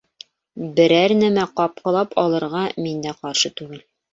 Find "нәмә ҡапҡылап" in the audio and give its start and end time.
1.19-2.17